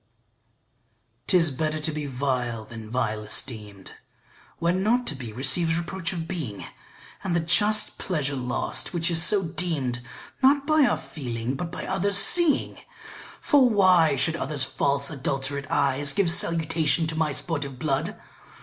'TIS 1.27 1.51
better 1.51 1.79
to 1.79 1.91
be 1.91 2.07
vile 2.07 2.65
than 2.65 2.89
vile 2.89 3.21
esteem'd, 3.21 3.91
When 4.57 4.81
not 4.81 5.05
to 5.05 5.15
be 5.15 5.31
receives 5.31 5.77
reproach 5.77 6.11
of 6.11 6.27
being, 6.27 6.65
And 7.23 7.35
the 7.35 7.39
just 7.39 7.99
pleasure 7.99 8.35
lost 8.35 8.93
which 8.95 9.11
is 9.11 9.21
so 9.21 9.43
deem'd 9.49 10.01
Not 10.41 10.65
by 10.65 10.85
our 10.85 10.97
feeling 10.97 11.53
but 11.53 11.71
by 11.71 11.85
others' 11.85 12.17
seeing: 12.17 12.79
For 13.39 13.69
why 13.69 14.15
should 14.15 14.35
others 14.37 14.63
false 14.63 15.11
adulterate 15.11 15.69
eyes 15.69 16.13
Give 16.13 16.31
salutation 16.31 17.05
to 17.05 17.15
my 17.15 17.31
sportive 17.31 17.77
blood? 17.77 18.19